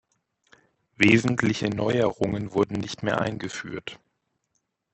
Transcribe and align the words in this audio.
Wesentliche 0.97 1.69
Neuerungen 1.69 2.53
wurden 2.53 2.73
nicht 2.79 3.03
mehr 3.03 3.21
eingeführt. 3.21 3.99